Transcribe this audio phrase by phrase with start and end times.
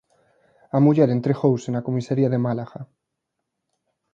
[0.75, 2.81] A muller entregouse na comisaría de Málaga.